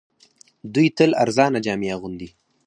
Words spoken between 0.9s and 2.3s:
تل ارزانه جامې اغوندي